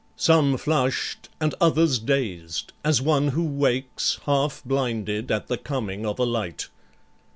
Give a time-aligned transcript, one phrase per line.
[0.15, 6.17] Some flush'd, and others dazed, as one who wakes Half blinded at the coming of
[6.17, 6.69] a light.